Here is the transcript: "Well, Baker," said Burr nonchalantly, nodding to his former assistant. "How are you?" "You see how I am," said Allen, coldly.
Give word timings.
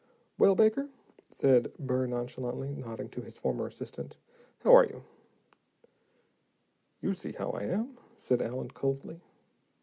"Well, 0.39 0.55
Baker," 0.55 0.89
said 1.29 1.77
Burr 1.77 2.07
nonchalantly, 2.07 2.73
nodding 2.73 3.07
to 3.09 3.21
his 3.21 3.37
former 3.37 3.67
assistant. 3.67 4.17
"How 4.63 4.73
are 4.75 4.87
you?" 4.87 5.03
"You 7.03 7.13
see 7.13 7.33
how 7.33 7.51
I 7.51 7.65
am," 7.65 7.99
said 8.17 8.41
Allen, 8.41 8.71
coldly. 8.71 9.21